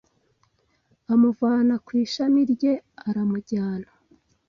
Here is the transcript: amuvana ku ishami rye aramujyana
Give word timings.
amuvana 1.13 1.75
ku 1.85 1.91
ishami 2.03 2.41
rye 2.53 2.73
aramujyana 3.07 3.89